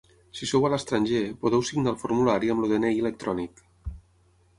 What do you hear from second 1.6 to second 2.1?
signar el